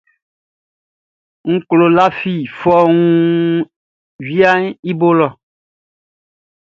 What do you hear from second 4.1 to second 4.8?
viaʼn